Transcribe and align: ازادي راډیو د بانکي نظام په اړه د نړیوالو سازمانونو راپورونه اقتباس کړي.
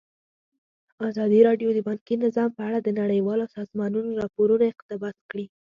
ازادي 1.09 1.39
راډیو 1.47 1.69
د 1.73 1.79
بانکي 1.87 2.15
نظام 2.25 2.49
په 2.53 2.61
اړه 2.67 2.79
د 2.81 2.89
نړیوالو 3.01 3.45
سازمانونو 3.55 4.09
راپورونه 4.21 4.65
اقتباس 4.67 5.15
کړي. 5.29 5.45